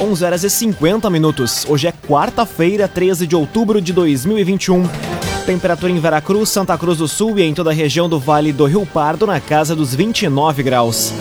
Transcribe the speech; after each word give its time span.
11 0.00 0.24
horas 0.24 0.44
e 0.44 0.50
50 0.50 1.08
minutos. 1.08 1.64
Hoje 1.68 1.86
é 1.86 1.92
quarta-feira, 1.92 2.88
13 2.88 3.26
de 3.26 3.36
outubro 3.36 3.80
de 3.80 3.92
2021. 3.92 4.88
Temperatura 5.46 5.92
em 5.92 6.00
Veracruz, 6.00 6.48
Santa 6.48 6.76
Cruz 6.76 6.98
do 6.98 7.06
Sul 7.06 7.38
e 7.38 7.42
em 7.42 7.54
toda 7.54 7.70
a 7.70 7.74
região 7.74 8.08
do 8.08 8.18
Vale 8.18 8.52
do 8.52 8.64
Rio 8.64 8.84
Pardo 8.86 9.26
na 9.26 9.40
casa 9.40 9.76
dos 9.76 9.94
29 9.94 10.62
graus. 10.62 11.12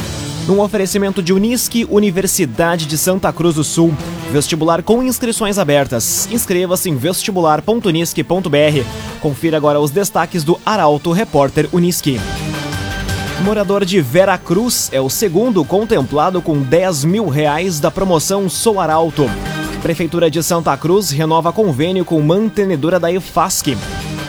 Num 0.48 0.60
oferecimento 0.60 1.22
de 1.22 1.32
Unisque, 1.32 1.88
Universidade 1.90 2.86
de 2.86 2.98
Santa 2.98 3.32
Cruz 3.32 3.56
do 3.56 3.64
Sul. 3.64 3.94
Vestibular 4.32 4.82
com 4.82 5.04
inscrições 5.04 5.58
abertas. 5.58 6.28
Inscreva-se 6.32 6.90
em 6.90 6.96
vestibular.unisque.br. 6.96 8.88
Confira 9.22 9.58
agora 9.58 9.80
os 9.80 9.92
destaques 9.92 10.44
do 10.44 10.60
Arauto 10.66 11.12
Repórter 11.12 11.70
Unisque. 11.72 12.20
Morador 13.44 13.84
de 13.84 14.00
Vera 14.00 14.38
Cruz 14.38 14.90
é 14.94 15.02
o 15.02 15.10
segundo 15.10 15.66
contemplado 15.66 16.42
com 16.42 16.62
10 16.62 17.04
mil 17.04 17.28
reais 17.28 17.78
da 17.78 17.92
promoção 17.92 18.48
Sou 18.48 18.80
Arauto. 18.80 19.30
Prefeitura 19.82 20.32
de 20.32 20.42
Santa 20.42 20.78
Cruz 20.78 21.10
renova 21.10 21.52
convênio 21.52 22.06
com 22.06 22.22
mantenedora 22.22 22.98
da 22.98 23.12
EFASC. 23.12 23.78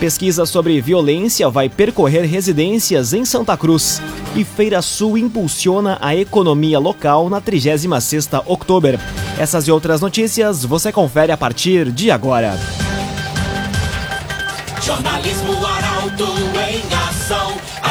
Pesquisa 0.00 0.44
sobre 0.44 0.80
violência 0.80 1.48
vai 1.48 1.68
percorrer 1.68 2.26
residências 2.26 3.12
em 3.12 3.24
Santa 3.24 3.56
Cruz. 3.56 4.02
E 4.34 4.42
Feira 4.42 4.82
Sul 4.82 5.16
impulsiona 5.16 5.96
a 6.00 6.16
economia 6.16 6.80
local 6.80 7.30
na 7.30 7.40
36ª 7.40 8.42
Outubro. 8.44 8.98
Essas 9.38 9.68
e 9.68 9.70
outras 9.70 10.00
notícias 10.00 10.64
você 10.64 10.90
confere 10.90 11.30
a 11.30 11.36
partir 11.36 11.92
de 11.92 12.10
agora. 12.10 12.58
Jornalismo 14.82 15.64
Arauto 15.64 16.24
em. 16.68 16.93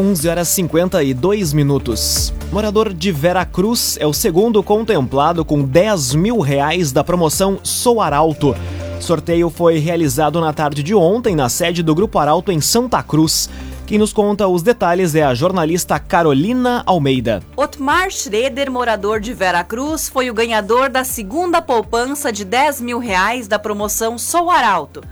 11 0.00 0.28
horas 0.28 0.48
52 0.48 1.52
minutos. 1.52 2.32
Morador 2.52 2.94
de 2.94 3.10
Vera 3.10 3.44
Cruz 3.44 3.98
é 4.00 4.06
o 4.06 4.12
segundo 4.12 4.62
contemplado 4.62 5.44
com 5.44 5.60
10 5.60 6.14
mil 6.14 6.38
reais 6.38 6.92
da 6.92 7.02
promoção 7.02 7.58
Sou 7.64 8.00
Arauto. 8.00 8.54
Sorteio 9.00 9.50
foi 9.50 9.78
realizado 9.78 10.40
na 10.40 10.52
tarde 10.52 10.84
de 10.84 10.94
ontem 10.94 11.34
na 11.34 11.48
sede 11.48 11.82
do 11.82 11.96
Grupo 11.96 12.16
Arauto 12.20 12.52
em 12.52 12.60
Santa 12.60 13.02
Cruz. 13.02 13.50
Quem 13.88 13.98
nos 13.98 14.12
conta 14.12 14.46
os 14.46 14.62
detalhes 14.62 15.16
é 15.16 15.24
a 15.24 15.34
jornalista 15.34 15.98
Carolina 15.98 16.84
Almeida. 16.86 17.42
Otmar 17.56 18.08
Schroeder, 18.12 18.70
morador 18.70 19.18
de 19.18 19.32
Vera 19.32 19.64
Cruz, 19.64 20.08
foi 20.08 20.30
o 20.30 20.34
ganhador 20.34 20.88
da 20.90 21.02
segunda 21.02 21.60
poupança 21.60 22.30
de 22.30 22.44
10 22.44 22.82
mil 22.82 23.00
reais 23.00 23.48
da 23.48 23.58
promoção 23.58 24.16
Sou 24.16 24.48
Arauto. 24.48 25.02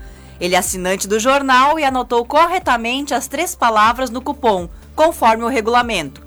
Ele 0.41 0.55
é 0.55 0.59
assinante 0.59 1.09
do 1.09 1.19
jornal 1.19 1.79
e 1.79 1.85
anotou 1.85 2.25
corretamente 2.25 3.15
as 3.15 3.27
três 3.27 3.55
palavras 3.55 4.11
no 4.11 4.21
cupom, 4.21 4.69
conforme 4.95 5.45
o 5.45 5.49
regulamento. 5.49 6.23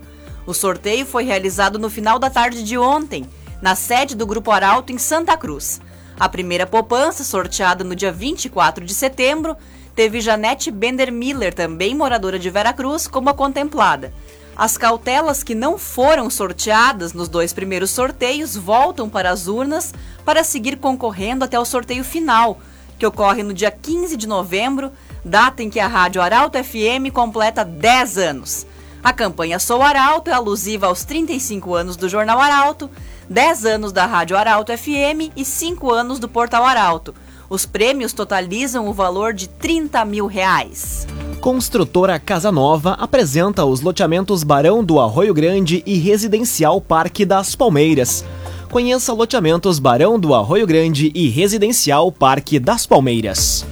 O 0.45 0.53
sorteio 0.53 1.05
foi 1.05 1.23
realizado 1.23 1.77
no 1.77 1.89
final 1.89 2.17
da 2.17 2.29
tarde 2.29 2.63
de 2.63 2.77
ontem, 2.77 3.29
na 3.61 3.75
sede 3.75 4.15
do 4.15 4.25
Grupo 4.25 4.51
Arauto 4.51 4.91
em 4.91 4.97
Santa 4.97 5.37
Cruz. 5.37 5.79
A 6.19 6.27
primeira 6.27 6.65
poupança, 6.65 7.23
sorteada 7.23 7.83
no 7.83 7.95
dia 7.95 8.11
24 8.11 8.83
de 8.83 8.93
setembro, 8.93 9.55
teve 9.95 10.21
Janete 10.21 10.71
Bender 10.71 11.11
Miller, 11.11 11.53
também 11.53 11.93
moradora 11.93 12.39
de 12.39 12.49
Veracruz, 12.49 13.07
como 13.07 13.29
a 13.29 13.33
contemplada. 13.33 14.13
As 14.57 14.77
cautelas 14.77 15.43
que 15.43 15.55
não 15.55 15.77
foram 15.77 16.29
sorteadas 16.29 17.13
nos 17.13 17.29
dois 17.29 17.53
primeiros 17.53 17.91
sorteios 17.91 18.57
voltam 18.57 19.07
para 19.07 19.29
as 19.29 19.47
urnas 19.47 19.93
para 20.25 20.43
seguir 20.43 20.77
concorrendo 20.77 21.45
até 21.45 21.57
o 21.57 21.63
sorteio 21.63 22.03
final, 22.03 22.59
que 22.99 23.05
ocorre 23.05 23.41
no 23.41 23.53
dia 23.53 23.71
15 23.71 24.17
de 24.17 24.27
novembro, 24.27 24.91
data 25.23 25.63
em 25.63 25.69
que 25.69 25.79
a 25.79 25.87
Rádio 25.87 26.21
Arauto 26.21 26.61
FM 26.61 27.11
completa 27.13 27.63
10 27.63 28.17
anos. 28.17 28.67
A 29.01 29.13
campanha 29.13 29.57
Sou 29.57 29.81
Arauto 29.81 30.29
é 30.29 30.33
alusiva 30.33 30.87
aos 30.87 31.05
35 31.05 31.73
anos 31.73 31.95
do 31.95 32.09
Jornal 32.09 32.37
Arauto, 32.39 32.89
10 33.29 33.65
anos 33.65 33.91
da 33.93 34.05
Rádio 34.05 34.35
Arauto 34.35 34.77
FM 34.77 35.31
e 35.37 35.45
5 35.45 35.89
anos 35.89 36.19
do 36.19 36.27
Portal 36.27 36.65
Arauto. 36.65 37.15
Os 37.49 37.65
prêmios 37.65 38.11
totalizam 38.11 38.87
o 38.89 38.93
valor 38.93 39.33
de 39.33 39.47
30 39.47 40.03
mil 40.03 40.27
reais. 40.27 41.07
Construtora 41.39 42.19
Casa 42.19 42.51
Nova 42.51 42.91
apresenta 42.99 43.63
os 43.63 43.79
loteamentos 43.79 44.43
Barão 44.43 44.83
do 44.83 44.99
Arroio 44.99 45.33
Grande 45.33 45.81
e 45.85 45.97
Residencial 45.97 46.81
Parque 46.81 47.25
das 47.25 47.55
Palmeiras. 47.55 48.25
Conheça 48.71 49.13
loteamentos 49.13 49.79
Barão 49.79 50.19
do 50.19 50.35
Arroio 50.35 50.67
Grande 50.67 51.11
e 51.15 51.27
Residencial 51.27 52.11
Parque 52.11 52.59
das 52.59 52.85
Palmeiras. 52.85 53.65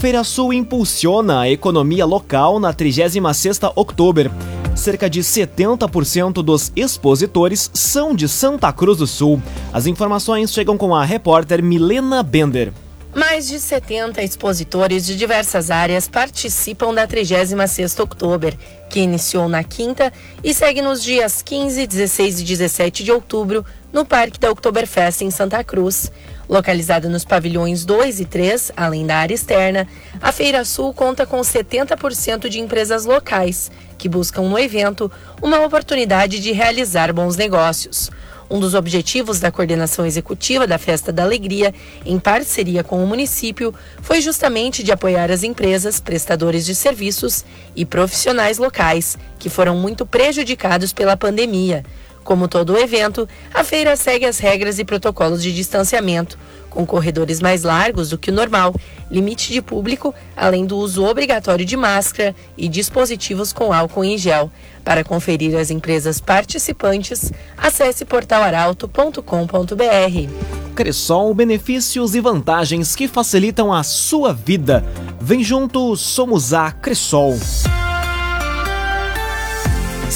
Feira 0.00 0.22
Sul 0.22 0.52
impulsiona 0.52 1.40
a 1.40 1.50
economia 1.50 2.06
local 2.06 2.60
na 2.60 2.72
36ª 2.72 3.72
Outubro. 3.74 4.30
Cerca 4.76 5.10
de 5.10 5.22
70% 5.22 6.34
dos 6.34 6.70
expositores 6.76 7.68
são 7.74 8.14
de 8.14 8.28
Santa 8.28 8.72
Cruz 8.72 8.98
do 8.98 9.08
Sul. 9.08 9.42
As 9.72 9.86
informações 9.86 10.52
chegam 10.52 10.78
com 10.78 10.94
a 10.94 11.04
repórter 11.04 11.60
Milena 11.60 12.22
Bender. 12.22 12.72
Mais 13.12 13.48
de 13.48 13.58
70 13.58 14.22
expositores 14.22 15.06
de 15.06 15.16
diversas 15.16 15.70
áreas 15.70 16.06
participam 16.06 16.92
da 16.92 17.08
36ª 17.08 18.00
Outubro, 18.00 18.56
que 18.90 19.00
iniciou 19.00 19.48
na 19.48 19.64
quinta 19.64 20.12
e 20.44 20.52
segue 20.52 20.82
nos 20.82 21.02
dias 21.02 21.40
15, 21.40 21.86
16 21.86 22.40
e 22.40 22.44
17 22.44 23.02
de 23.02 23.10
outubro 23.10 23.64
no 23.96 24.04
Parque 24.04 24.38
da 24.38 24.50
Oktoberfest 24.50 25.22
em 25.22 25.30
Santa 25.30 25.64
Cruz. 25.64 26.12
Localizada 26.46 27.08
nos 27.08 27.24
pavilhões 27.24 27.86
2 27.86 28.20
e 28.20 28.24
3, 28.26 28.72
além 28.76 29.06
da 29.06 29.16
área 29.16 29.34
externa, 29.34 29.88
a 30.20 30.30
Feira 30.30 30.66
Sul 30.66 30.92
conta 30.92 31.24
com 31.24 31.40
70% 31.40 32.46
de 32.50 32.60
empresas 32.60 33.06
locais 33.06 33.70
que 33.96 34.06
buscam 34.06 34.42
no 34.42 34.58
evento 34.58 35.10
uma 35.40 35.64
oportunidade 35.64 36.40
de 36.40 36.52
realizar 36.52 37.10
bons 37.10 37.36
negócios. 37.36 38.10
Um 38.50 38.60
dos 38.60 38.74
objetivos 38.74 39.40
da 39.40 39.50
coordenação 39.50 40.04
executiva 40.04 40.66
da 40.66 40.76
Festa 40.76 41.10
da 41.10 41.22
Alegria, 41.22 41.74
em 42.04 42.18
parceria 42.18 42.84
com 42.84 43.02
o 43.02 43.06
município, 43.06 43.74
foi 44.02 44.20
justamente 44.20 44.82
de 44.84 44.92
apoiar 44.92 45.30
as 45.30 45.42
empresas, 45.42 46.00
prestadores 46.00 46.66
de 46.66 46.74
serviços 46.74 47.46
e 47.74 47.86
profissionais 47.86 48.58
locais 48.58 49.16
que 49.38 49.48
foram 49.48 49.74
muito 49.74 50.04
prejudicados 50.04 50.92
pela 50.92 51.16
pandemia. 51.16 51.82
Como 52.26 52.48
todo 52.48 52.72
o 52.72 52.76
evento, 52.76 53.28
a 53.54 53.62
feira 53.62 53.94
segue 53.94 54.26
as 54.26 54.40
regras 54.40 54.80
e 54.80 54.84
protocolos 54.84 55.40
de 55.40 55.54
distanciamento, 55.54 56.36
com 56.68 56.84
corredores 56.84 57.40
mais 57.40 57.62
largos 57.62 58.10
do 58.10 58.18
que 58.18 58.30
o 58.30 58.34
normal, 58.34 58.74
limite 59.08 59.52
de 59.52 59.62
público, 59.62 60.12
além 60.36 60.66
do 60.66 60.76
uso 60.76 61.04
obrigatório 61.04 61.64
de 61.64 61.76
máscara 61.76 62.34
e 62.58 62.66
dispositivos 62.66 63.52
com 63.52 63.72
álcool 63.72 64.04
em 64.04 64.18
gel. 64.18 64.50
Para 64.84 65.04
conferir 65.04 65.56
as 65.56 65.70
empresas 65.70 66.20
participantes, 66.20 67.32
acesse 67.56 68.04
portalaralto.com.br. 68.04 70.74
Cressol, 70.74 71.32
benefícios 71.32 72.16
e 72.16 72.20
vantagens 72.20 72.96
que 72.96 73.06
facilitam 73.06 73.72
a 73.72 73.84
sua 73.84 74.32
vida. 74.32 74.84
Vem 75.20 75.44
junto, 75.44 75.94
somos 75.94 76.52
a 76.52 76.72
Cressol. 76.72 77.36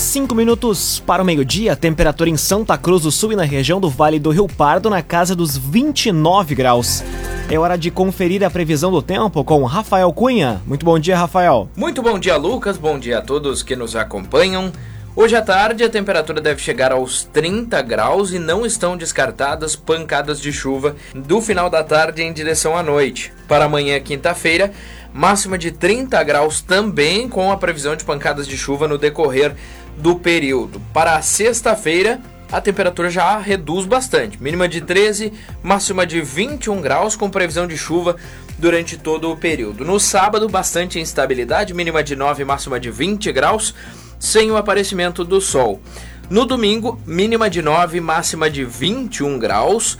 Cinco 0.00 0.34
minutos 0.34 0.99
para 0.99 1.22
o 1.22 1.27
meio-dia, 1.27 1.77
temperatura 1.77 2.31
em 2.31 2.37
Santa 2.37 2.78
Cruz 2.78 3.03
do 3.03 3.12
Sul 3.12 3.33
e 3.33 3.37
na 3.37 3.43
região 3.43 3.78
do 3.78 3.91
Vale 3.91 4.19
do 4.19 4.31
Rio 4.31 4.49
Pardo 4.49 4.88
na 4.88 5.03
casa 5.03 5.37
dos 5.37 5.59
29 5.59 6.55
graus. 6.55 7.05
É 7.50 7.59
hora 7.59 7.77
de 7.77 7.91
conferir 7.91 8.43
a 8.43 8.49
previsão 8.49 8.91
do 8.91 9.02
tempo 9.02 9.44
com 9.44 9.62
Rafael 9.64 10.11
Cunha. 10.11 10.62
Muito 10.67 10.87
bom 10.87 10.99
dia, 10.99 11.19
Rafael. 11.19 11.69
Muito 11.76 12.00
bom 12.00 12.19
dia, 12.19 12.38
Lucas. 12.38 12.79
Bom 12.79 12.99
dia 12.99 13.19
a 13.19 13.23
todos 13.23 13.62
que 13.62 13.76
nos 13.76 13.94
acompanham. 13.94 14.73
Hoje 15.14 15.37
à 15.37 15.43
tarde 15.43 15.85
a 15.85 15.91
temperatura 15.91 16.41
deve 16.41 16.62
chegar 16.62 16.93
aos 16.93 17.25
30 17.25 17.82
graus 17.82 18.32
e 18.32 18.38
não 18.38 18.64
estão 18.64 18.97
descartadas 18.97 19.76
pancadas 19.76 20.41
de 20.41 20.50
chuva 20.50 20.97
do 21.14 21.43
final 21.43 21.69
da 21.69 21.85
tarde 21.85 22.23
em 22.23 22.32
direção 22.32 22.75
à 22.75 22.82
noite. 22.82 23.32
Para 23.47 23.67
amanhã, 23.67 24.00
quinta-feira, 24.00 24.73
máxima 25.12 25.58
de 25.58 25.73
30 25.73 26.23
graus 26.23 26.62
também 26.62 27.29
com 27.29 27.50
a 27.52 27.56
previsão 27.56 27.97
de 27.97 28.05
pancadas 28.05 28.47
de 28.47 28.56
chuva 28.56 28.87
no 28.87 28.97
decorrer 28.97 29.55
do 29.96 30.16
período. 30.16 30.81
Para 30.92 31.20
sexta-feira, 31.22 32.20
a 32.52 32.60
temperatura 32.60 33.08
já 33.08 33.38
reduz 33.38 33.87
bastante, 33.87 34.42
mínima 34.42 34.69
de 34.69 34.81
13, 34.81 35.32
máxima 35.62 36.04
de 36.04 36.20
21 36.20 36.81
graus, 36.81 37.14
com 37.14 37.31
previsão 37.31 37.66
de 37.66 37.78
chuva 37.78 38.16
durante 38.58 38.96
todo 38.96 39.31
o 39.31 39.37
período. 39.37 39.84
No 39.84 40.00
sábado, 40.00 40.48
bastante 40.48 40.98
instabilidade, 40.98 41.72
mínima 41.72 42.02
de 42.02 42.16
9, 42.16 42.44
máxima 42.44 42.81
de 42.81 42.90
20 42.90 43.31
graus, 43.31 43.75
sem 44.19 44.50
o 44.50 44.56
aparecimento 44.56 45.25
do 45.25 45.40
sol. 45.40 45.81
No 46.28 46.44
domingo, 46.44 47.00
mínima 47.06 47.48
de 47.48 47.62
9, 47.62 48.00
máxima 48.00 48.50
de 48.50 48.64
21 48.64 49.38
graus, 49.38 49.96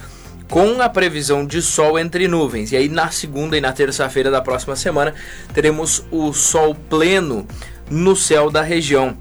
com 0.49 0.81
a 0.81 0.89
previsão 0.89 1.45
de 1.45 1.61
sol 1.61 1.97
entre 1.97 2.27
nuvens. 2.27 2.73
E 2.73 2.77
aí 2.77 2.89
na 2.89 3.09
segunda 3.09 3.57
e 3.57 3.61
na 3.61 3.71
terça-feira 3.71 4.29
da 4.29 4.41
próxima 4.41 4.75
semana 4.75 5.13
teremos 5.53 6.05
o 6.11 6.33
sol 6.33 6.75
pleno 6.75 7.47
no 7.89 8.15
céu 8.15 8.51
da 8.51 8.61
região. 8.61 9.17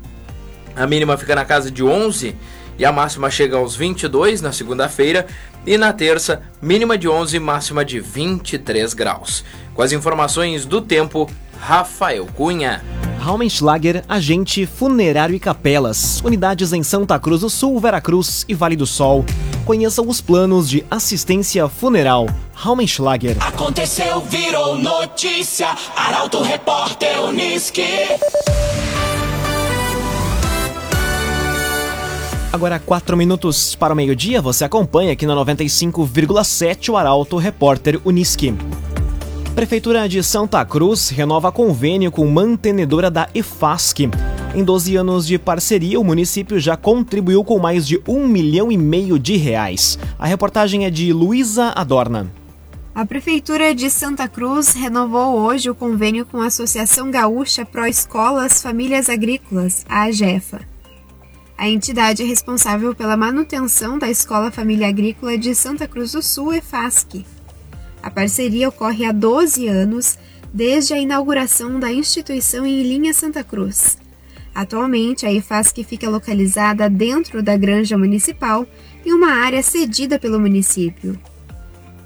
A 0.81 0.87
mínima 0.87 1.15
fica 1.19 1.35
na 1.35 1.45
casa 1.45 1.71
de 1.71 1.85
11 1.85 2.35
e 2.79 2.87
a 2.87 2.91
máxima 2.91 3.31
chega 3.31 3.55
aos 3.55 3.77
22 3.77 4.41
na 4.41 4.51
segunda-feira 4.51 5.27
e 5.67 5.77
na 5.77 5.93
terça, 5.93 6.41
mínima 6.63 6.97
de 6.97 7.07
11 7.07 7.37
e 7.37 7.39
máxima 7.39 7.85
de 7.85 8.01
23 8.01 8.95
graus. 8.95 9.45
Com 9.75 9.83
as 9.83 9.93
informações 9.93 10.65
do 10.65 10.81
tempo, 10.81 11.31
Rafael 11.61 12.27
Cunha. 12.35 12.83
Raumenschlager, 13.19 14.03
agente 14.09 14.65
funerário 14.65 15.35
e 15.35 15.39
capelas. 15.39 16.23
Unidades 16.25 16.73
em 16.73 16.83
Santa 16.83 17.19
Cruz 17.19 17.43
do 17.43 17.51
Sul, 17.51 17.79
Veracruz 17.79 18.47
e 18.49 18.55
Vale 18.55 18.75
do 18.75 18.87
Sol. 18.87 19.27
Conheça 19.67 20.01
os 20.01 20.23
planos 20.23 20.67
de 20.67 20.83
assistência 20.91 21.69
funeral. 21.69 22.27
Raumenschlager. 22.55 23.37
Aconteceu, 23.39 24.23
virou 24.23 24.79
notícia. 24.79 25.69
Arauto 25.95 26.41
Repórter 26.43 27.23
Uniski. 27.23 28.09
Agora, 32.61 32.79
quatro 32.79 33.17
minutos 33.17 33.75
para 33.75 33.95
o 33.95 33.97
meio-dia, 33.97 34.43
você 34.43 34.67
acompanha 34.67 35.13
aqui 35.13 35.25
na 35.25 35.35
95,7 35.35 36.91
o 36.91 36.97
Arauto 36.99 37.39
Repórter 37.39 37.99
Uniski. 38.05 38.55
Prefeitura 39.55 40.07
de 40.07 40.23
Santa 40.23 40.63
Cruz 40.67 41.09
renova 41.09 41.51
convênio 41.51 42.13
com 42.13 42.27
mantenedora 42.27 43.11
da 43.11 43.31
EFASC. 43.35 44.11
Em 44.55 44.63
12 44.63 44.95
anos 44.95 45.27
de 45.27 45.39
parceria, 45.39 45.99
o 45.99 46.05
município 46.05 46.61
já 46.61 46.77
contribuiu 46.77 47.43
com 47.43 47.59
mais 47.59 47.89
de 47.89 47.99
um 48.07 48.29
milhão 48.29 48.71
e 48.71 48.77
meio 48.77 49.19
de 49.19 49.39
reais. 49.39 49.99
A 50.19 50.27
reportagem 50.27 50.85
é 50.85 50.91
de 50.91 51.15
Luísa 51.15 51.73
Adorna. 51.75 52.31
A 52.95 53.07
Prefeitura 53.07 53.75
de 53.75 53.89
Santa 53.89 54.29
Cruz 54.29 54.75
renovou 54.75 55.35
hoje 55.39 55.71
o 55.71 55.75
convênio 55.75 56.27
com 56.27 56.43
a 56.43 56.49
Associação 56.49 57.11
Gaúcha 57.11 57.65
Pró 57.65 57.87
Escolas 57.87 58.61
Famílias 58.61 59.09
Agrícolas, 59.09 59.87
a 59.89 60.03
AGEFA. 60.03 60.70
A 61.61 61.69
entidade 61.69 62.23
é 62.23 62.25
responsável 62.25 62.95
pela 62.95 63.19
manutenção 63.19 63.99
da 63.99 64.09
Escola 64.09 64.51
Família 64.51 64.89
Agrícola 64.89 65.37
de 65.37 65.55
Santa 65.55 65.87
Cruz 65.87 66.13
do 66.13 66.23
Sul, 66.23 66.55
EFASC. 66.55 67.27
A 68.03 68.11
parceria 68.11 68.71
ocorre 68.71 69.05
há 69.05 69.13
12 69.13 69.69
anos, 69.69 70.19
desde 70.55 70.95
a 70.95 70.99
inauguração 70.99 71.79
da 71.79 71.93
instituição 71.93 72.65
em 72.65 72.83
Linha 72.83 73.13
Santa 73.13 73.45
Cruz. 73.45 73.99
Atualmente, 74.55 75.27
a 75.27 75.33
EFASC 75.35 75.85
fica 75.85 76.09
localizada 76.09 76.89
dentro 76.89 77.43
da 77.43 77.55
Granja 77.59 77.99
Municipal, 77.99 78.67
em 79.05 79.13
uma 79.13 79.31
área 79.31 79.63
cedida 79.63 80.19
pelo 80.19 80.41
município. 80.41 81.21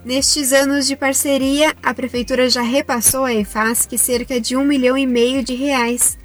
Nestes 0.05 0.53
anos 0.53 0.85
de 0.85 0.97
parceria, 0.97 1.77
a 1.81 1.95
Prefeitura 1.95 2.51
já 2.51 2.61
repassou 2.61 3.25
à 3.25 3.33
EFASC 3.33 3.97
cerca 3.99 4.41
de 4.41 4.57
um 4.57 4.65
milhão 4.65 4.99
e 4.99 5.07
meio 5.07 5.45
de 5.45 5.55
reais 5.55 6.19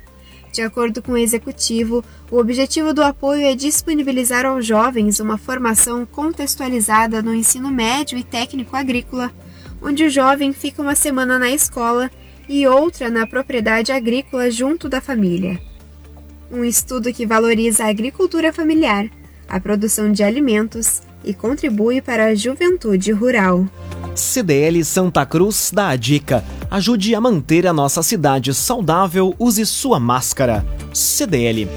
de 0.52 0.62
acordo 0.62 1.02
com 1.02 1.14
o 1.14 1.18
executivo, 1.18 2.04
o 2.32 2.38
objetivo 2.38 2.94
do 2.94 3.04
apoio 3.04 3.46
é 3.46 3.56
disponibilizar 3.56 4.46
aos 4.46 4.66
jovens 4.66 5.20
uma 5.20 5.38
formação 5.38 6.06
contextualizada 6.06 7.22
no 7.22 7.34
ensino 7.34 7.70
médio 7.70 8.18
e 8.18 8.24
técnico 8.24 8.76
agrícola, 8.76 9.32
onde 9.82 10.04
o 10.04 10.10
jovem 10.10 10.52
fica 10.52 10.82
uma 10.82 10.96
semana 10.96 11.38
na 11.38 11.52
escola 11.52 12.10
e 12.48 12.68
outra 12.68 13.10
na 13.10 13.28
propriedade 13.28 13.92
agrícola 13.92 14.50
junto 14.50 14.90
da 14.90 15.00
família. 15.00 15.62
Um 16.52 16.64
estudo 16.64 17.14
que 17.14 17.26
valoriza 17.26 17.84
a 17.84 17.90
agricultura 17.90 18.52
familiar, 18.52 19.08
a 19.48 19.60
produção 19.60 20.12
de 20.12 20.24
alimentos 20.24 21.02
e 21.24 21.34
contribui 21.34 22.02
para 22.02 22.26
a 22.26 22.36
juventude 22.36 23.12
rural. 23.12 23.68
CDL 24.20 24.84
Santa 24.84 25.26
Cruz 25.26 25.72
dá 25.74 25.90
a 25.90 25.96
dica. 25.96 26.44
Ajude 26.70 27.16
a 27.16 27.22
manter 27.22 27.66
a 27.66 27.74
nossa 27.74 28.04
cidade 28.04 28.54
saudável, 28.54 29.34
use 29.40 29.66
sua 29.66 30.00
máscara. 30.00 30.66
CDL. 30.94 31.68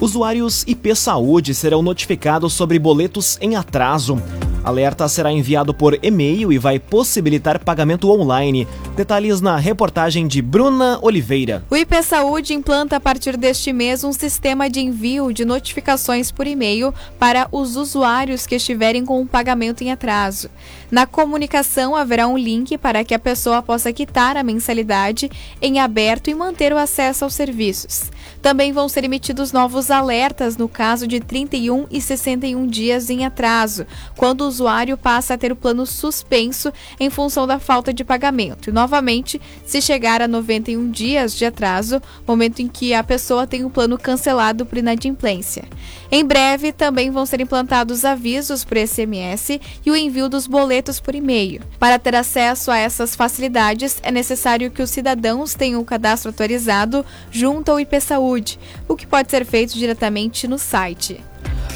Usuários 0.00 0.64
IP 0.66 0.94
Saúde 0.94 1.54
serão 1.54 1.82
notificados 1.82 2.52
sobre 2.52 2.78
boletos 2.78 3.38
em 3.40 3.56
atraso. 3.56 4.22
Alerta 4.64 5.08
será 5.08 5.32
enviado 5.32 5.74
por 5.74 5.98
e-mail 6.02 6.52
e 6.52 6.58
vai 6.58 6.78
possibilitar 6.78 7.58
pagamento 7.58 8.08
online. 8.10 8.68
Detalhes 8.94 9.40
na 9.40 9.56
reportagem 9.56 10.28
de 10.28 10.40
Bruna 10.40 11.00
Oliveira. 11.02 11.64
O 11.68 11.76
IP 11.76 12.00
Saúde 12.02 12.54
implanta 12.54 12.96
a 12.96 13.00
partir 13.00 13.36
deste 13.36 13.72
mês 13.72 14.04
um 14.04 14.12
sistema 14.12 14.70
de 14.70 14.80
envio 14.80 15.32
de 15.32 15.44
notificações 15.44 16.30
por 16.30 16.46
e-mail 16.46 16.94
para 17.18 17.48
os 17.50 17.74
usuários 17.74 18.46
que 18.46 18.54
estiverem 18.54 19.04
com 19.04 19.20
o 19.20 19.26
pagamento 19.26 19.82
em 19.82 19.90
atraso. 19.90 20.48
Na 20.90 21.06
comunicação 21.06 21.96
haverá 21.96 22.28
um 22.28 22.38
link 22.38 22.78
para 22.78 23.02
que 23.02 23.14
a 23.14 23.18
pessoa 23.18 23.62
possa 23.62 23.92
quitar 23.92 24.36
a 24.36 24.44
mensalidade 24.44 25.28
em 25.60 25.80
aberto 25.80 26.30
e 26.30 26.34
manter 26.34 26.72
o 26.72 26.78
acesso 26.78 27.24
aos 27.24 27.34
serviços. 27.34 28.10
Também 28.40 28.72
vão 28.72 28.88
ser 28.88 29.04
emitidos 29.04 29.52
novos 29.52 29.90
alertas 29.90 30.56
no 30.56 30.68
caso 30.68 31.06
de 31.06 31.18
31 31.18 31.86
e 31.90 32.00
61 32.00 32.66
dias 32.66 33.08
em 33.08 33.24
atraso, 33.24 33.86
quando 34.16 34.42
o 34.42 34.51
usuário 34.52 34.98
passa 34.98 35.34
a 35.34 35.38
ter 35.38 35.50
o 35.50 35.56
plano 35.56 35.86
suspenso 35.86 36.72
em 37.00 37.08
função 37.08 37.46
da 37.46 37.58
falta 37.58 37.92
de 37.92 38.04
pagamento. 38.04 38.68
E, 38.68 38.72
novamente, 38.72 39.40
se 39.64 39.80
chegar 39.80 40.20
a 40.20 40.28
91 40.28 40.90
dias 40.90 41.34
de 41.34 41.46
atraso, 41.46 42.00
momento 42.26 42.60
em 42.60 42.68
que 42.68 42.92
a 42.92 43.02
pessoa 43.02 43.46
tem 43.46 43.64
o 43.64 43.70
plano 43.70 43.98
cancelado 43.98 44.66
por 44.66 44.78
inadimplência. 44.78 45.64
Em 46.10 46.24
breve, 46.24 46.72
também 46.72 47.10
vão 47.10 47.24
ser 47.24 47.40
implantados 47.40 48.04
avisos 48.04 48.64
por 48.64 48.76
SMS 48.76 49.58
e 49.84 49.90
o 49.90 49.96
envio 49.96 50.28
dos 50.28 50.46
boletos 50.46 51.00
por 51.00 51.14
e-mail. 51.14 51.62
Para 51.78 51.98
ter 51.98 52.14
acesso 52.14 52.70
a 52.70 52.76
essas 52.76 53.16
facilidades, 53.16 53.98
é 54.02 54.10
necessário 54.10 54.70
que 54.70 54.82
os 54.82 54.90
cidadãos 54.90 55.54
tenham 55.54 55.80
o 55.80 55.84
cadastro 55.84 56.30
atualizado 56.30 57.04
junto 57.30 57.70
ao 57.70 57.80
IP 57.80 58.00
Saúde, 58.00 58.58
o 58.86 58.94
que 58.94 59.06
pode 59.06 59.30
ser 59.30 59.46
feito 59.46 59.74
diretamente 59.74 60.46
no 60.46 60.58
site 60.58 61.20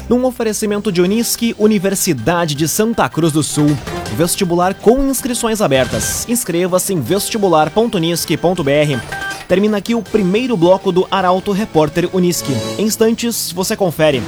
num 0.09 0.25
oferecimento 0.25 0.91
de 0.91 1.01
Unisque, 1.01 1.55
Universidade 1.57 2.55
de 2.55 2.67
Santa 2.67 3.07
Cruz 3.09 3.33
do 3.33 3.43
Sul. 3.43 3.75
Vestibular 4.15 4.73
com 4.73 5.03
inscrições 5.03 5.61
abertas. 5.61 6.25
Inscreva-se 6.29 6.93
em 6.93 7.01
vestibular.unisque.br. 7.01 9.47
Termina 9.47 9.77
aqui 9.77 9.95
o 9.95 10.01
primeiro 10.01 10.57
bloco 10.57 10.91
do 10.91 11.07
Arauto 11.09 11.51
Repórter 11.51 12.09
Unisque. 12.13 12.53
Em 12.77 12.83
instantes, 12.83 13.51
você 13.51 13.75
confere. 13.75 14.21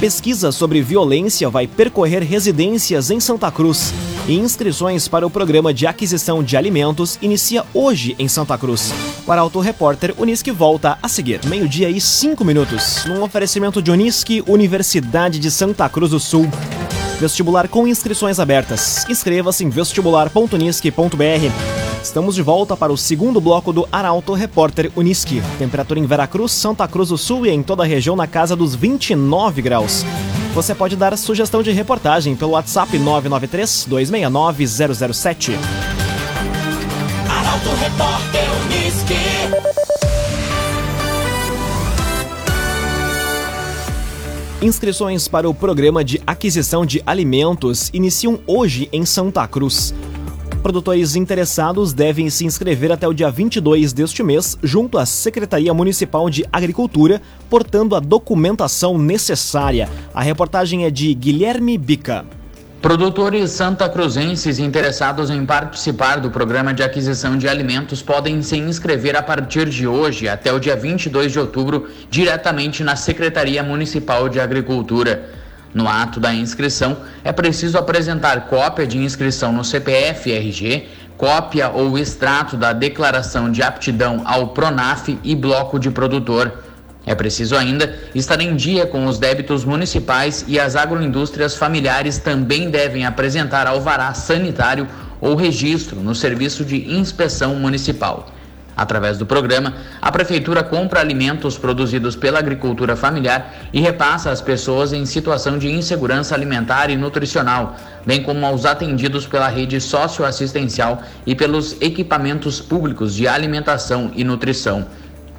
Pesquisa 0.00 0.50
sobre 0.50 0.82
violência 0.82 1.48
vai 1.48 1.66
percorrer 1.66 2.22
residências 2.22 3.10
em 3.10 3.20
Santa 3.20 3.50
Cruz. 3.50 3.92
E 4.26 4.38
inscrições 4.38 5.08
para 5.08 5.26
o 5.26 5.30
programa 5.30 5.74
de 5.74 5.84
aquisição 5.84 6.44
de 6.44 6.56
alimentos 6.56 7.18
inicia 7.20 7.64
hoje 7.74 8.14
em 8.20 8.28
Santa 8.28 8.56
Cruz. 8.56 8.92
O 9.26 9.32
Arauto 9.32 9.58
Repórter 9.58 10.14
Unisque 10.16 10.52
volta 10.52 10.96
a 11.02 11.08
seguir, 11.08 11.40
meio-dia 11.46 11.90
e 11.90 12.00
cinco 12.00 12.44
minutos, 12.44 13.04
num 13.04 13.22
oferecimento 13.22 13.82
de 13.82 13.90
Unisque, 13.90 14.42
Universidade 14.46 15.40
de 15.40 15.50
Santa 15.50 15.88
Cruz 15.88 16.12
do 16.12 16.20
Sul. 16.20 16.48
Vestibular 17.18 17.66
com 17.66 17.86
inscrições 17.86 18.38
abertas. 18.38 19.04
Inscreva-se 19.08 19.64
em 19.64 19.70
vestibular.unisque.br. 19.70 21.52
Estamos 22.02 22.36
de 22.36 22.42
volta 22.42 22.76
para 22.76 22.92
o 22.92 22.96
segundo 22.96 23.40
bloco 23.40 23.72
do 23.72 23.88
Arauto 23.90 24.34
Repórter 24.34 24.90
Unisque. 24.94 25.42
Temperatura 25.58 25.98
em 25.98 26.06
Veracruz, 26.06 26.52
Santa 26.52 26.86
Cruz 26.86 27.08
do 27.08 27.18
Sul 27.18 27.46
e 27.46 27.50
em 27.50 27.62
toda 27.62 27.82
a 27.82 27.86
região 27.86 28.14
na 28.14 28.28
casa 28.28 28.54
dos 28.54 28.74
29 28.74 29.62
graus. 29.62 30.04
Você 30.54 30.74
pode 30.74 30.96
dar 30.96 31.16
sugestão 31.16 31.62
de 31.62 31.70
reportagem 31.70 32.36
pelo 32.36 32.50
WhatsApp 32.50 32.98
993 32.98 33.86
269 33.88 34.66
007. 34.66 35.52
Arauto 37.26 37.70
Repórter 37.80 38.44
Unisque. 38.66 39.14
Inscrições 44.60 45.26
para 45.26 45.48
o 45.48 45.54
programa 45.54 46.04
de 46.04 46.20
aquisição 46.26 46.84
de 46.84 47.02
alimentos 47.06 47.88
iniciam 47.94 48.38
hoje 48.46 48.90
em 48.92 49.06
Santa 49.06 49.48
Cruz. 49.48 49.94
Produtores 50.62 51.16
interessados 51.16 51.92
devem 51.92 52.30
se 52.30 52.44
inscrever 52.44 52.92
até 52.92 53.08
o 53.08 53.12
dia 53.12 53.28
22 53.28 53.92
deste 53.92 54.22
mês 54.22 54.56
junto 54.62 54.96
à 54.96 55.04
Secretaria 55.04 55.74
Municipal 55.74 56.30
de 56.30 56.44
Agricultura, 56.52 57.20
portando 57.50 57.96
a 57.96 58.00
documentação 58.00 58.96
necessária. 58.96 59.88
A 60.14 60.22
reportagem 60.22 60.84
é 60.84 60.90
de 60.90 61.12
Guilherme 61.14 61.76
Bica. 61.76 62.24
Produtores 62.80 63.50
santacruzenses 63.50 64.60
interessados 64.60 65.30
em 65.30 65.44
participar 65.44 66.20
do 66.20 66.30
programa 66.30 66.72
de 66.72 66.84
aquisição 66.84 67.36
de 67.36 67.48
alimentos 67.48 68.00
podem 68.00 68.40
se 68.40 68.56
inscrever 68.56 69.16
a 69.16 69.22
partir 69.22 69.68
de 69.68 69.86
hoje 69.86 70.28
até 70.28 70.52
o 70.52 70.60
dia 70.60 70.76
22 70.76 71.32
de 71.32 71.40
outubro 71.40 71.88
diretamente 72.08 72.84
na 72.84 72.94
Secretaria 72.94 73.64
Municipal 73.64 74.28
de 74.28 74.38
Agricultura. 74.38 75.31
No 75.74 75.88
ato 75.88 76.20
da 76.20 76.34
inscrição, 76.34 76.98
é 77.24 77.32
preciso 77.32 77.78
apresentar 77.78 78.48
cópia 78.48 78.86
de 78.86 78.98
inscrição 78.98 79.52
no 79.52 79.64
CPF 79.64 80.30
RG, 80.30 80.86
cópia 81.16 81.70
ou 81.70 81.98
extrato 81.98 82.56
da 82.56 82.72
declaração 82.72 83.50
de 83.50 83.62
aptidão 83.62 84.22
ao 84.24 84.48
PRONAF 84.48 85.18
e 85.24 85.34
bloco 85.34 85.78
de 85.78 85.90
produtor. 85.90 86.62
É 87.06 87.14
preciso 87.14 87.56
ainda 87.56 87.98
estar 88.14 88.40
em 88.40 88.54
dia 88.54 88.86
com 88.86 89.06
os 89.06 89.18
débitos 89.18 89.64
municipais 89.64 90.44
e 90.46 90.60
as 90.60 90.76
agroindústrias 90.76 91.56
familiares 91.56 92.18
também 92.18 92.70
devem 92.70 93.06
apresentar 93.06 93.66
alvará 93.66 94.12
sanitário 94.14 94.86
ou 95.20 95.34
registro 95.34 96.00
no 96.00 96.14
serviço 96.14 96.64
de 96.64 96.92
inspeção 96.92 97.54
municipal. 97.54 98.28
Através 98.76 99.18
do 99.18 99.26
programa, 99.26 99.74
a 100.00 100.10
Prefeitura 100.10 100.62
compra 100.62 101.00
alimentos 101.00 101.58
produzidos 101.58 102.16
pela 102.16 102.38
agricultura 102.38 102.96
familiar 102.96 103.54
e 103.72 103.80
repassa 103.80 104.30
às 104.30 104.40
pessoas 104.40 104.92
em 104.92 105.04
situação 105.04 105.58
de 105.58 105.70
insegurança 105.70 106.34
alimentar 106.34 106.88
e 106.88 106.96
nutricional, 106.96 107.76
bem 108.06 108.22
como 108.22 108.46
aos 108.46 108.64
atendidos 108.64 109.26
pela 109.26 109.48
rede 109.48 109.80
socioassistencial 109.80 111.02
e 111.26 111.34
pelos 111.34 111.76
equipamentos 111.82 112.60
públicos 112.60 113.14
de 113.14 113.28
alimentação 113.28 114.10
e 114.14 114.24
nutrição. 114.24 114.86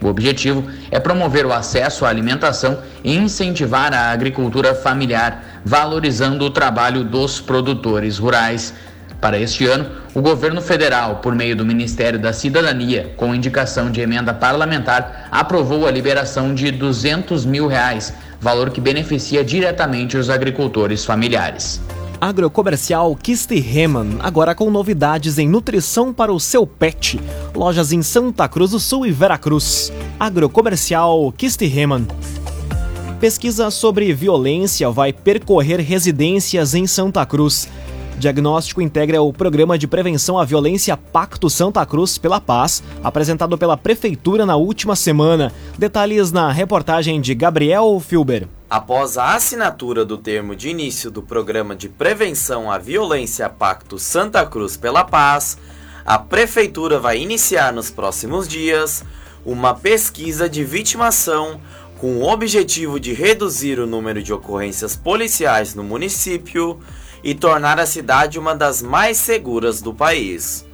O 0.03 0.07
objetivo 0.07 0.65
é 0.91 0.99
promover 0.99 1.45
o 1.45 1.53
acesso 1.53 2.05
à 2.05 2.09
alimentação 2.09 2.79
e 3.03 3.15
incentivar 3.15 3.93
a 3.93 4.11
agricultura 4.11 4.75
familiar, 4.75 5.61
valorizando 5.63 6.43
o 6.43 6.49
trabalho 6.49 7.05
dos 7.05 7.39
produtores 7.39 8.17
rurais. 8.17 8.73
Para 9.23 9.39
este 9.39 9.65
ano, 9.65 9.89
o 10.13 10.21
governo 10.21 10.61
federal, 10.61 11.21
por 11.21 11.33
meio 11.33 11.55
do 11.55 11.65
Ministério 11.65 12.19
da 12.19 12.33
Cidadania, 12.33 13.13
com 13.15 13.33
indicação 13.33 13.89
de 13.89 14.01
emenda 14.01 14.33
parlamentar, 14.33 15.29
aprovou 15.31 15.87
a 15.87 15.91
liberação 15.91 16.53
de 16.53 16.69
200 16.71 17.45
mil 17.45 17.65
reais, 17.65 18.13
valor 18.41 18.69
que 18.69 18.81
beneficia 18.81 19.41
diretamente 19.41 20.17
os 20.17 20.29
agricultores 20.29 21.05
familiares. 21.05 21.79
Agrocomercial 22.19 23.15
Kistiheman, 23.15 24.17
agora 24.19 24.53
com 24.53 24.69
novidades 24.69 25.37
em 25.37 25.47
nutrição 25.47 26.11
para 26.11 26.33
o 26.33 26.39
seu 26.39 26.67
pet. 26.67 27.17
Lojas 27.55 27.93
em 27.93 28.01
Santa 28.01 28.49
Cruz 28.49 28.71
do 28.71 28.79
Sul 28.79 29.05
e 29.05 29.11
Veracruz. 29.11 29.89
Agrocomercial 30.19 31.31
Kistiheman. 31.31 32.05
Pesquisa 33.21 33.71
sobre 33.71 34.13
violência 34.13 34.89
vai 34.89 35.13
percorrer 35.13 35.79
residências 35.79 36.75
em 36.75 36.85
Santa 36.85 37.25
Cruz. 37.25 37.69
Diagnóstico 38.17 38.81
integra 38.81 39.21
o 39.21 39.33
Programa 39.33 39.77
de 39.77 39.87
Prevenção 39.87 40.37
à 40.37 40.45
Violência 40.45 40.95
Pacto 40.95 41.49
Santa 41.49 41.85
Cruz 41.85 42.17
pela 42.17 42.39
Paz, 42.39 42.83
apresentado 43.03 43.57
pela 43.57 43.75
Prefeitura 43.75 44.45
na 44.45 44.55
última 44.55 44.95
semana. 44.95 45.51
Detalhes 45.77 46.31
na 46.31 46.51
reportagem 46.51 47.19
de 47.19 47.33
Gabriel 47.33 47.99
Filber. 47.99 48.47
Após 48.69 49.17
a 49.17 49.35
assinatura 49.35 50.05
do 50.05 50.17
termo 50.17 50.55
de 50.55 50.69
início 50.69 51.11
do 51.11 51.21
Programa 51.21 51.75
de 51.75 51.89
Prevenção 51.89 52.71
à 52.71 52.77
Violência 52.77 53.49
Pacto 53.49 53.97
Santa 53.99 54.45
Cruz 54.45 54.77
pela 54.77 55.03
Paz, 55.03 55.57
a 56.05 56.17
Prefeitura 56.17 56.99
vai 56.99 57.19
iniciar 57.19 57.73
nos 57.73 57.89
próximos 57.89 58.47
dias 58.47 59.03
uma 59.45 59.73
pesquisa 59.73 60.47
de 60.47 60.63
vitimação 60.63 61.59
com 61.97 62.17
o 62.17 62.29
objetivo 62.29 62.99
de 62.99 63.13
reduzir 63.13 63.79
o 63.79 63.87
número 63.87 64.21
de 64.21 64.33
ocorrências 64.33 64.95
policiais 64.95 65.73
no 65.73 65.83
município 65.83 66.79
e 67.23 67.33
tornar 67.33 67.79
a 67.79 67.85
cidade 67.85 68.37
uma 68.37 68.53
das 68.53 68.81
mais 68.81 69.17
seguras 69.17 69.81
do 69.81 69.93
país. 69.93 70.65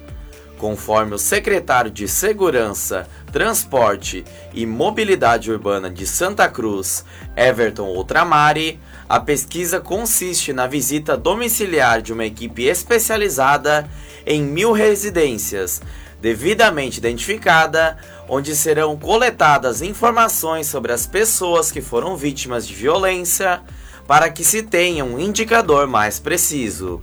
Conforme 0.58 1.14
o 1.14 1.18
secretário 1.18 1.90
de 1.90 2.06
Segurança, 2.06 3.08
Transporte 3.32 4.24
e 4.52 4.66
Mobilidade 4.66 5.50
Urbana 5.50 5.88
de 5.88 6.06
Santa 6.06 6.48
Cruz, 6.48 7.02
Everton 7.34 7.86
Outramari, 7.86 8.78
a 9.08 9.18
pesquisa 9.18 9.80
consiste 9.80 10.52
na 10.52 10.66
visita 10.66 11.16
domiciliar 11.16 12.02
de 12.02 12.12
uma 12.12 12.26
equipe 12.26 12.64
especializada 12.64 13.88
em 14.26 14.42
mil 14.42 14.72
residências, 14.72 15.80
devidamente 16.20 16.98
identificada, 16.98 17.96
onde 18.28 18.54
serão 18.54 18.98
coletadas 18.98 19.80
informações 19.80 20.66
sobre 20.66 20.92
as 20.92 21.06
pessoas 21.06 21.72
que 21.72 21.80
foram 21.80 22.18
vítimas 22.18 22.68
de 22.68 22.74
violência 22.74 23.62
para 24.10 24.28
que 24.28 24.42
se 24.42 24.64
tenha 24.64 25.04
um 25.04 25.20
indicador 25.20 25.86
mais 25.86 26.18
preciso. 26.18 27.00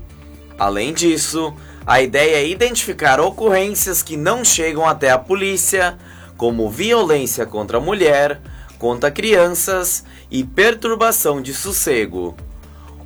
Além 0.60 0.94
disso, 0.94 1.54
a 1.86 2.02
ideia 2.02 2.36
é 2.36 2.46
identificar 2.46 3.22
ocorrências 3.22 4.04
que 4.04 4.18
não 4.18 4.44
chegam 4.44 4.86
até 4.86 5.10
a 5.10 5.18
polícia, 5.18 5.98
como 6.36 6.70
violência 6.70 7.46
contra 7.46 7.78
a 7.78 7.80
mulher, 7.80 8.42
contra 8.78 9.10
crianças 9.10 10.04
e 10.30 10.44
perturbação 10.44 11.42
de 11.42 11.54
sossego. 11.54 12.36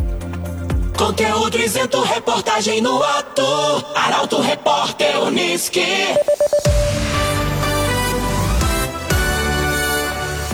Conteúdo 0.98 1.60
isento, 1.60 2.01
reportagem 2.01 2.82
no 2.82 3.03
ato. 3.03 3.44
Arauto 3.94 4.39
Repórter 4.39 5.22
Uniski. 5.22 5.84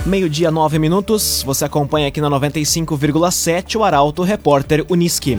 Meio-dia, 0.04 0.50
nove 0.50 0.80
minutos. 0.80 1.44
Você 1.46 1.64
acompanha 1.64 2.08
aqui 2.08 2.20
na 2.20 2.28
95,7 2.28 3.76
o 3.76 3.84
Arauto 3.84 4.24
Repórter 4.24 4.84
Uniski. 4.90 5.38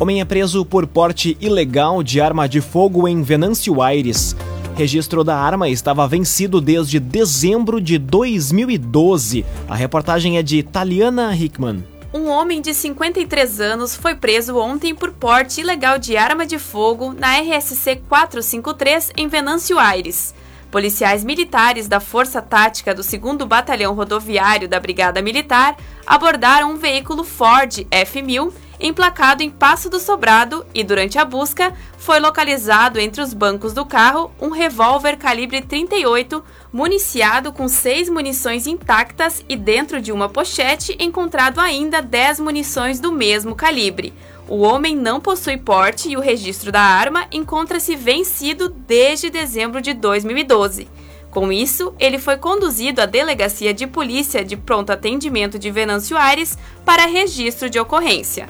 Homem 0.00 0.20
é 0.20 0.24
preso 0.24 0.64
por 0.64 0.84
porte 0.84 1.36
ilegal 1.40 2.02
de 2.02 2.20
arma 2.20 2.48
de 2.48 2.60
fogo 2.60 3.06
em 3.06 3.22
Venâncio 3.22 3.80
Aires. 3.80 4.34
Registro 4.74 5.22
da 5.22 5.36
arma 5.36 5.68
estava 5.68 6.08
vencido 6.08 6.60
desde 6.60 6.98
dezembro 6.98 7.80
de 7.80 7.98
2012. 7.98 9.44
A 9.68 9.76
reportagem 9.76 10.38
é 10.38 10.42
de 10.42 10.64
Taliana 10.64 11.32
Hickman. 11.32 11.84
Um 12.12 12.28
homem 12.28 12.60
de 12.60 12.74
53 12.74 13.60
anos 13.60 13.94
foi 13.94 14.16
preso 14.16 14.56
ontem 14.56 14.92
por 14.92 15.12
porte 15.12 15.60
ilegal 15.60 16.00
de 16.00 16.16
arma 16.16 16.44
de 16.44 16.58
fogo 16.58 17.14
na 17.16 17.38
RSC 17.38 18.02
453 18.08 19.12
em 19.16 19.28
Venâncio 19.28 19.78
Aires. 19.78 20.34
Policiais 20.72 21.22
militares 21.22 21.86
da 21.86 22.00
Força 22.00 22.40
Tática 22.40 22.94
do 22.94 23.02
2 23.02 23.46
Batalhão 23.46 23.92
Rodoviário 23.92 24.66
da 24.66 24.80
Brigada 24.80 25.20
Militar 25.20 25.76
abordaram 26.06 26.72
um 26.72 26.78
veículo 26.78 27.24
Ford 27.24 27.86
F1000 27.90 28.50
emplacado 28.82 29.42
em 29.42 29.48
Passo 29.48 29.88
do 29.88 30.00
Sobrado 30.00 30.66
e, 30.74 30.82
durante 30.82 31.16
a 31.18 31.24
busca, 31.24 31.72
foi 31.96 32.18
localizado 32.18 32.98
entre 32.98 33.22
os 33.22 33.32
bancos 33.32 33.72
do 33.72 33.86
carro 33.86 34.32
um 34.40 34.50
revólver 34.50 35.16
calibre 35.16 35.62
38 35.62 36.42
municiado 36.72 37.52
com 37.52 37.68
seis 37.68 38.08
munições 38.08 38.66
intactas 38.66 39.44
e 39.48 39.56
dentro 39.56 40.00
de 40.00 40.10
uma 40.10 40.28
pochete 40.28 40.96
encontrado 40.98 41.60
ainda 41.60 42.02
10 42.02 42.40
munições 42.40 42.98
do 42.98 43.12
mesmo 43.12 43.54
calibre. 43.54 44.12
O 44.48 44.58
homem 44.58 44.96
não 44.96 45.20
possui 45.20 45.56
porte 45.56 46.10
e 46.10 46.16
o 46.16 46.20
registro 46.20 46.72
da 46.72 46.82
arma 46.82 47.26
encontra-se 47.30 47.94
vencido 47.94 48.68
desde 48.68 49.30
dezembro 49.30 49.80
de 49.80 49.94
2012. 49.94 50.88
Com 51.32 51.50
isso, 51.50 51.94
ele 51.98 52.18
foi 52.18 52.36
conduzido 52.36 53.00
à 53.00 53.06
Delegacia 53.06 53.72
de 53.72 53.86
Polícia 53.86 54.44
de 54.44 54.54
Pronto 54.54 54.90
Atendimento 54.90 55.58
de 55.58 55.70
Venâncio 55.70 56.14
Aires 56.14 56.58
para 56.84 57.06
registro 57.06 57.70
de 57.70 57.80
ocorrência. 57.80 58.48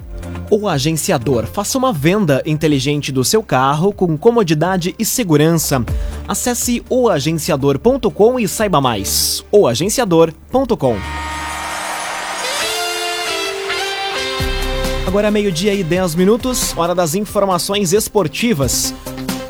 O 0.51 0.69
agenciador 0.69 1.47
faça 1.47 1.79
uma 1.79 1.93
venda 1.93 2.43
inteligente 2.45 3.13
do 3.13 3.23
seu 3.23 3.41
carro 3.41 3.93
com 3.93 4.19
comodidade 4.19 4.97
e 4.99 5.05
segurança. 5.05 5.85
Acesse 6.27 6.85
oagenciador.com 6.91 8.41
e 8.41 8.49
saiba 8.49 8.81
mais. 8.81 9.45
oagenciador.com 9.53 10.97
Agora 15.07 15.29
é 15.29 15.31
meio-dia 15.31 15.73
e 15.73 15.85
10 15.85 16.17
minutos, 16.17 16.77
hora 16.77 16.97
das 16.97 17.15
informações 17.15 17.93
esportivas. 17.93 18.93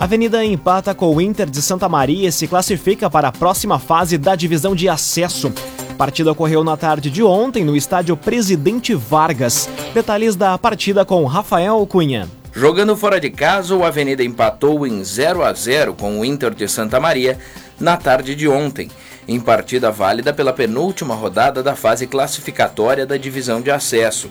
Avenida 0.03 0.45
empata 0.45 0.97
com 0.97 1.15
o 1.15 1.21
Inter 1.21 1.49
de 1.49 1.63
Santa 1.63 1.89
Maria 1.89 2.29
e 2.29 2.33
se 2.33 2.49
classifica 2.49 3.09
para 3.09 3.29
a 3.29 3.33
próxima 3.33 3.79
fase 3.79 4.19
da 4.19 4.35
divisão 4.35 4.75
de 4.75 4.89
acesso. 4.89 5.53
A 5.91 5.95
partida 5.95 6.33
ocorreu 6.33 6.65
na 6.65 6.77
tarde 6.77 7.09
de 7.09 7.23
ontem 7.23 7.65
no 7.65 7.77
estádio 7.77 8.17
Presidente 8.17 8.97
Vargas. 8.97 9.71
Detalhes 9.95 10.35
da 10.35 10.59
partida 10.59 11.05
com 11.05 11.25
Rafael 11.25 11.87
Cunha. 11.87 12.29
Jogando 12.53 12.97
fora 12.97 13.21
de 13.21 13.31
casa, 13.31 13.77
o 13.77 13.85
Avenida 13.85 14.25
empatou 14.25 14.85
em 14.85 15.05
0 15.05 15.45
a 15.45 15.53
0 15.53 15.95
com 15.95 16.19
o 16.19 16.25
Inter 16.25 16.53
de 16.53 16.67
Santa 16.67 16.99
Maria 16.99 17.39
na 17.79 17.97
tarde 17.97 18.35
de 18.35 18.49
ontem, 18.49 18.91
em 19.29 19.39
partida 19.39 19.93
válida 19.93 20.35
pela 20.35 20.53
penúltima 20.53 21.15
rodada 21.15 21.63
da 21.63 21.77
fase 21.77 22.09
classificatória 22.09 23.07
da 23.07 23.17
divisão 23.17 23.61
de 23.61 23.71
acesso. 23.71 24.29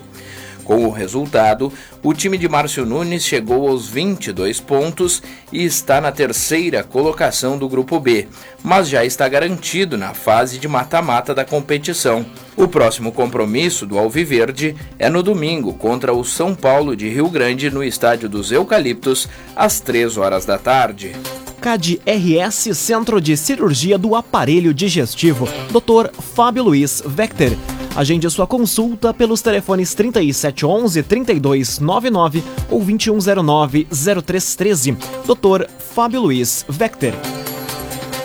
Com 0.64 0.86
o 0.86 0.90
resultado, 0.90 1.72
o 2.02 2.14
time 2.14 2.38
de 2.38 2.48
Márcio 2.48 2.86
Nunes 2.86 3.24
chegou 3.24 3.68
aos 3.68 3.88
22 3.88 4.60
pontos 4.60 5.22
e 5.52 5.64
está 5.64 6.00
na 6.00 6.12
terceira 6.12 6.84
colocação 6.84 7.58
do 7.58 7.68
Grupo 7.68 7.98
B, 7.98 8.28
mas 8.62 8.88
já 8.88 9.04
está 9.04 9.28
garantido 9.28 9.98
na 9.98 10.14
fase 10.14 10.58
de 10.58 10.68
mata-mata 10.68 11.34
da 11.34 11.44
competição. 11.44 12.24
O 12.56 12.68
próximo 12.68 13.10
compromisso 13.12 13.86
do 13.86 13.98
Alviverde 13.98 14.76
é 14.98 15.08
no 15.08 15.22
domingo 15.22 15.74
contra 15.74 16.12
o 16.12 16.24
São 16.24 16.54
Paulo 16.54 16.94
de 16.94 17.08
Rio 17.08 17.28
Grande 17.28 17.70
no 17.70 17.82
Estádio 17.82 18.28
dos 18.28 18.52
Eucaliptos, 18.52 19.28
às 19.56 19.80
3 19.80 20.16
horas 20.16 20.44
da 20.44 20.58
tarde. 20.58 21.12
CAD 21.60 22.00
RS 22.04 22.76
Centro 22.76 23.20
de 23.20 23.36
Cirurgia 23.36 23.96
do 23.96 24.16
Aparelho 24.16 24.74
Digestivo, 24.74 25.48
Dr. 25.70 26.10
Fábio 26.34 26.64
Luiz 26.64 27.00
Vector. 27.06 27.56
Agende 27.94 28.28
sua 28.30 28.46
consulta 28.46 29.12
pelos 29.12 29.42
telefones 29.42 29.92
3711 29.94 31.02
3299 31.02 32.42
ou 32.70 32.82
2109 32.82 33.86
0313. 33.90 34.92
Dr. 35.26 35.68
Fábio 35.78 36.22
Luiz 36.22 36.64
Vector. 36.68 37.12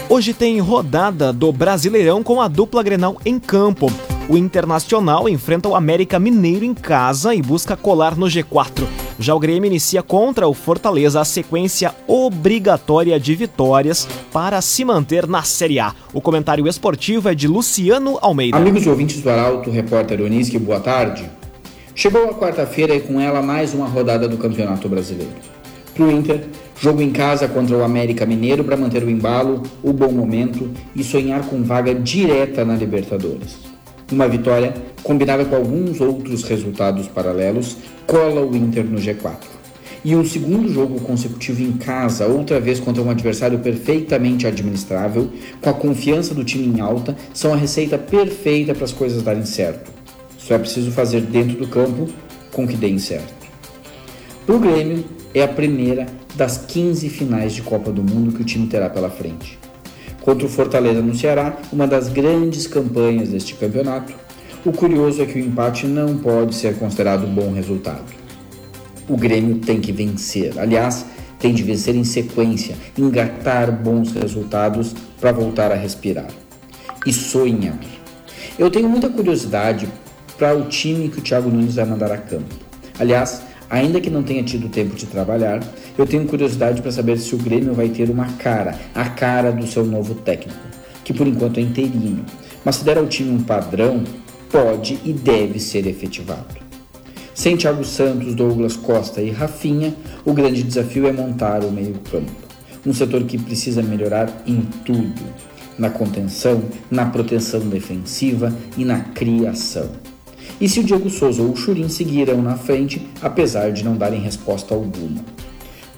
Hoje 0.09 0.33
tem 0.33 0.57
rodada 0.59 1.33
do 1.33 1.51
Brasileirão 1.51 2.23
com 2.23 2.41
a 2.41 2.47
dupla 2.47 2.81
Grenal 2.81 3.17
em 3.25 3.37
campo. 3.37 3.91
O 4.29 4.35
Internacional 4.35 5.29
enfrenta 5.29 5.69
o 5.69 5.75
América 5.75 6.19
Mineiro 6.19 6.65
em 6.65 6.73
casa 6.73 7.33
e 7.33 7.41
busca 7.41 7.77
colar 7.77 8.17
no 8.17 8.25
G4. 8.25 8.85
Já 9.17 9.33
o 9.33 9.39
Grêmio 9.39 9.67
inicia 9.67 10.03
contra 10.03 10.49
o 10.49 10.53
Fortaleza 10.53 11.21
a 11.21 11.25
sequência 11.25 11.95
obrigatória 12.05 13.17
de 13.17 13.33
vitórias 13.35 14.05
para 14.33 14.61
se 14.61 14.83
manter 14.83 15.25
na 15.27 15.43
Série 15.43 15.79
A. 15.79 15.93
O 16.13 16.19
comentário 16.19 16.67
esportivo 16.67 17.29
é 17.29 17.33
de 17.33 17.47
Luciano 17.47 18.17
Almeida. 18.21 18.57
Amigos 18.57 18.85
e 18.85 18.89
ouvintes 18.89 19.21
do 19.21 19.29
Arauto, 19.29 19.71
repórter 19.71 20.19
Onisque, 20.19 20.59
boa 20.59 20.81
tarde. 20.81 21.23
Chegou 21.95 22.29
a 22.29 22.33
quarta-feira 22.33 22.93
e 22.95 22.99
com 22.99 23.21
ela 23.21 23.41
mais 23.41 23.73
uma 23.73 23.87
rodada 23.87 24.27
do 24.27 24.35
Campeonato 24.35 24.89
Brasileiro. 24.89 25.31
Para 25.95 26.03
o 26.03 26.11
Inter, 26.11 26.43
jogo 26.81 27.01
em 27.01 27.11
casa 27.11 27.47
contra 27.47 27.77
o 27.77 27.83
América 27.83 28.25
Mineiro 28.25 28.65
para 28.65 28.75
manter 28.75 29.03
o 29.03 29.09
embalo, 29.09 29.63
o 29.81 29.93
bom 29.93 30.11
momento 30.11 30.69
e 30.93 31.01
sonhar 31.01 31.45
com 31.45 31.63
vaga 31.63 31.95
direta 31.95 32.65
na 32.65 32.75
Libertadores. 32.75 33.76
Uma 34.09 34.25
vitória, 34.25 34.73
combinada 35.03 35.43
com 35.43 35.53
alguns 35.53 35.99
outros 35.99 36.43
resultados 36.43 37.09
paralelos, 37.09 37.75
cola 38.05 38.39
o 38.41 38.55
Inter 38.55 38.85
no 38.85 38.97
G4. 38.97 39.35
E 40.05 40.15
um 40.15 40.23
segundo 40.23 40.71
jogo 40.71 41.01
consecutivo 41.01 41.61
em 41.61 41.73
casa, 41.73 42.25
outra 42.25 42.57
vez 42.57 42.79
contra 42.79 43.03
um 43.03 43.09
adversário 43.09 43.59
perfeitamente 43.59 44.47
administrável, 44.47 45.29
com 45.61 45.69
a 45.69 45.73
confiança 45.73 46.33
do 46.33 46.45
time 46.45 46.67
em 46.67 46.79
alta, 46.79 47.17
são 47.33 47.51
a 47.51 47.57
receita 47.57 47.97
perfeita 47.97 48.73
para 48.73 48.85
as 48.85 48.93
coisas 48.93 49.21
darem 49.21 49.43
certo. 49.43 49.91
Só 50.37 50.55
é 50.55 50.57
preciso 50.57 50.89
fazer 50.91 51.21
dentro 51.21 51.57
do 51.57 51.67
campo 51.67 52.07
com 52.53 52.65
que 52.65 52.77
deem 52.77 52.99
certo. 52.99 53.35
O 54.47 54.57
Grêmio, 54.57 55.03
é 55.33 55.43
a 55.43 55.47
primeira 55.49 56.05
das 56.33 56.57
15 56.57 57.09
finais 57.09 57.53
de 57.53 57.61
Copa 57.61 57.91
do 57.91 58.01
Mundo 58.01 58.31
que 58.31 58.41
o 58.41 58.45
time 58.45 58.67
terá 58.67 58.89
pela 58.89 59.09
frente 59.09 59.59
contra 60.27 60.45
o 60.45 60.49
Fortaleza 60.49 61.01
no 61.01 61.15
Ceará, 61.15 61.55
uma 61.71 61.87
das 61.87 62.09
grandes 62.09 62.67
campanhas 62.67 63.29
deste 63.29 63.55
campeonato. 63.55 64.13
O 64.65 64.73
curioso 64.73 65.21
é 65.21 65.25
que 65.25 65.39
o 65.39 65.41
empate 65.41 65.87
não 65.87 66.17
pode 66.17 66.53
ser 66.53 66.77
considerado 66.77 67.25
um 67.25 67.33
bom 67.33 67.53
resultado. 67.53 68.03
O 69.07 69.15
Grêmio 69.15 69.59
tem 69.59 69.79
que 69.79 69.93
vencer, 69.93 70.59
aliás, 70.59 71.05
tem 71.39 71.53
de 71.53 71.63
vencer 71.63 71.95
em 71.95 72.03
sequência, 72.03 72.75
engatar 72.97 73.71
bons 73.71 74.11
resultados 74.11 74.93
para 75.21 75.31
voltar 75.31 75.71
a 75.71 75.75
respirar 75.75 76.27
e 77.05 77.13
sonhar. 77.13 77.79
Eu 78.59 78.69
tenho 78.69 78.89
muita 78.89 79.07
curiosidade 79.07 79.87
para 80.37 80.53
o 80.53 80.65
time 80.67 81.07
que 81.07 81.19
o 81.19 81.23
Thiago 81.23 81.49
Nunes 81.49 81.75
vai 81.75 81.85
mandar 81.85 82.11
a 82.11 82.17
campo. 82.17 82.53
Aliás, 82.99 83.43
Ainda 83.69 83.99
que 83.99 84.09
não 84.09 84.23
tenha 84.23 84.43
tido 84.43 84.69
tempo 84.69 84.95
de 84.95 85.05
trabalhar, 85.05 85.61
eu 85.97 86.05
tenho 86.05 86.25
curiosidade 86.25 86.81
para 86.81 86.91
saber 86.91 87.17
se 87.17 87.35
o 87.35 87.37
Grêmio 87.37 87.73
vai 87.73 87.89
ter 87.89 88.09
uma 88.09 88.27
cara, 88.33 88.79
a 88.95 89.09
cara 89.09 89.51
do 89.51 89.67
seu 89.67 89.85
novo 89.85 90.15
técnico, 90.15 90.57
que 91.03 91.13
por 91.13 91.27
enquanto 91.27 91.59
é 91.59 91.61
interino. 91.61 92.25
Mas 92.63 92.77
se 92.77 92.85
der 92.85 92.97
ao 92.97 93.07
time 93.07 93.31
um 93.31 93.43
padrão, 93.43 94.03
pode 94.49 94.99
e 95.03 95.11
deve 95.11 95.59
ser 95.59 95.85
efetivado. 95.85 96.55
Sem 97.33 97.57
Thiago 97.57 97.83
Santos, 97.83 98.33
Douglas 98.33 98.77
Costa 98.77 99.21
e 99.21 99.31
Rafinha, 99.31 99.93
o 100.25 100.33
grande 100.33 100.63
desafio 100.63 101.05
é 101.05 101.11
montar 101.11 101.63
o 101.63 101.71
meio-campo. 101.71 102.31
Um 102.85 102.93
setor 102.93 103.25
que 103.25 103.37
precisa 103.37 103.83
melhorar 103.83 104.31
em 104.47 104.61
tudo: 104.85 105.21
na 105.77 105.89
contenção, 105.89 106.63
na 106.89 107.05
proteção 107.05 107.59
defensiva 107.59 108.55
e 108.77 108.85
na 108.85 109.01
criação 109.01 109.89
e 110.59 110.67
se 110.67 110.79
o 110.79 110.83
Diego 110.83 111.09
Souza 111.09 111.41
ou 111.41 111.51
o 111.51 111.55
Churin 111.55 111.89
seguirão 111.89 112.41
na 112.41 112.57
frente, 112.57 113.07
apesar 113.21 113.71
de 113.71 113.83
não 113.83 113.95
darem 113.95 114.19
resposta 114.19 114.73
alguma. 114.73 115.23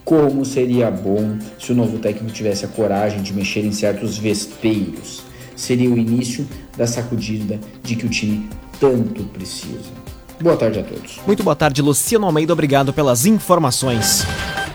Como 0.04 0.44
seria 0.44 0.90
bom 0.90 1.38
se 1.60 1.72
o 1.72 1.76
novo 1.76 2.00
técnico 2.00 2.34
tivesse 2.34 2.66
a 2.66 2.68
coragem 2.68 3.22
de 3.22 3.34
mexer 3.34 3.64
em 3.64 3.72
certos 3.72 4.18
vespeiros. 4.18 5.22
Seria 5.56 5.90
o 5.90 5.98
início 5.98 6.48
da 6.76 6.88
sacudida 6.88 7.60
de 7.84 7.96
que 7.96 8.06
o 8.06 8.10
time 8.10 8.50
tanto 8.80 9.24
precisa. 9.26 10.00
Boa 10.42 10.56
tarde 10.56 10.80
a 10.80 10.84
todos. 10.84 11.20
Muito 11.28 11.44
boa 11.44 11.56
tarde, 11.56 11.82
Luciano 11.82 12.26
Almeida. 12.26 12.54
Obrigado 12.54 12.94
pelas 12.94 13.26
informações. 13.26 14.26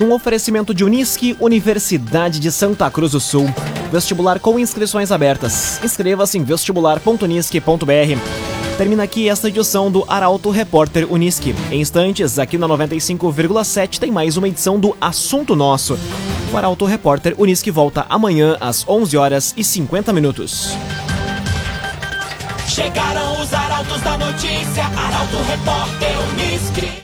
Um 0.01 0.13
oferecimento 0.13 0.75
de 0.75 0.85
Unisque, 0.85 1.37
Universidade 1.41 2.39
de 2.39 2.53
Santa 2.53 2.91
Cruz 2.91 3.13
do 3.13 3.21
Sul. 3.21 3.47
Vestibular 3.91 4.39
com 4.41 4.59
inscrições 4.59 5.11
abertas. 5.11 5.83
Inscreva-se 5.83 6.37
em 6.37 6.45
vestibular.unisque.br. 6.45 8.44
Termina 8.77 9.05
aqui 9.05 9.29
esta 9.29 9.49
edição 9.49 9.89
do 9.89 10.05
Arauto 10.09 10.51
Repórter 10.51 11.11
Uniski. 11.11 11.55
Em 11.71 11.81
instantes, 11.81 12.41
aqui 12.41 12.59
na 12.59 12.67
95,7 12.67 14.01
tem 14.01 14.11
mais 14.11 14.37
uma 14.37 14.49
edição 14.49 14.81
do 14.81 14.97
Assunto 15.01 15.55
Nosso. 15.55 15.97
O 16.53 16.57
Arauto 16.57 16.85
Repórter 16.85 17.37
Uniski 17.39 17.71
volta 17.71 18.05
amanhã 18.09 18.57
às 18.61 18.87
11 18.89 19.17
horas 19.17 19.55
e 19.57 19.63
50 19.63 20.13
minutos. 20.13 20.77
Chegaram 22.67 23.41
os 23.41 23.55
arautos 23.55 24.01
da 24.01 24.19
notícia, 24.19 24.85
Arauto 24.85 25.37
Repórter 25.49 26.11
Uniski. 26.33 27.03